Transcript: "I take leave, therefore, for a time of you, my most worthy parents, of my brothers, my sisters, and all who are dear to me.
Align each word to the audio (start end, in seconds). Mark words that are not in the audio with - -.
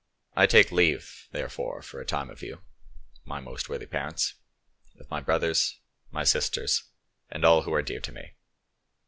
"I 0.35 0.47
take 0.47 0.71
leave, 0.71 1.27
therefore, 1.31 1.83
for 1.83 2.01
a 2.01 2.05
time 2.07 2.31
of 2.31 2.41
you, 2.41 2.63
my 3.23 3.39
most 3.39 3.69
worthy 3.69 3.85
parents, 3.85 4.33
of 4.99 5.07
my 5.11 5.19
brothers, 5.19 5.77
my 6.09 6.23
sisters, 6.23 6.85
and 7.29 7.45
all 7.45 7.61
who 7.61 7.73
are 7.75 7.83
dear 7.83 7.99
to 7.99 8.11
me. 8.11 8.31